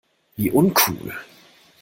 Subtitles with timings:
[0.35, 1.13] Wie uncool!